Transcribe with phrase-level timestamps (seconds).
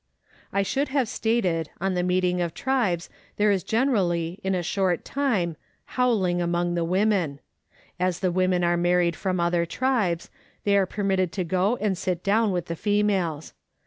[0.51, 3.07] I should have stated, on the meeting of tribes
[3.37, 5.55] there is generally, in a short time,
[5.93, 7.39] howling among the women.
[7.99, 10.31] As the women are married from other tribes,
[10.63, 13.53] they are permitted to go and sit down with the females.